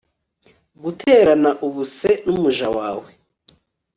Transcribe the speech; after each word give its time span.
guterana 0.83 1.51
ubuse 1.67 2.11
n'umuja 2.25 2.67
wawe 2.77 3.07